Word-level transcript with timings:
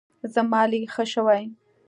زما 0.33 0.61
لیک 0.71 0.85
ښه 0.93 1.03
شوی. 1.13 1.43